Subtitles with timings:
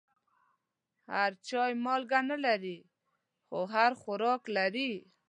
[1.11, 2.77] هر چای مالګه نه لري،
[3.47, 4.91] خو هر خوراک لري.